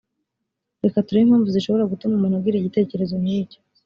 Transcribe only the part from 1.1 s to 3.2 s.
impamvu zishobora gutuma umuntu agira igitekerezo